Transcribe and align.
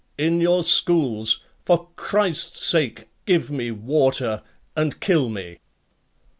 "In 0.17 0.41
your 0.41 0.63
schools. 0.63 1.43
For 1.63 1.89
Christ's 1.95 2.65
sake 2.65 3.05
give 3.27 3.51
me 3.51 3.69
water 3.69 4.41
and 4.75 4.99
kill 4.99 5.29
me." 5.29 5.59